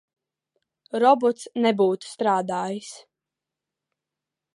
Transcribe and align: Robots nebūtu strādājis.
Robots 1.03 1.45
nebūtu 1.65 2.09
strādājis. 2.13 2.89